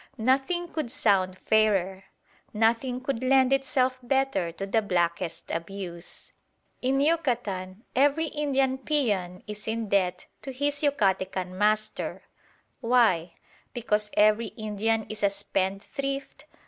[0.17, 2.05] Nothing could sound fairer:
[2.55, 6.31] nothing could lend itself better to the blackest abuse.
[6.81, 12.23] In Yucatan every Indian peon is in debt to his Yucatecan master.
[12.79, 13.35] Why?
[13.75, 16.45] Because every Indian is a spendthrift?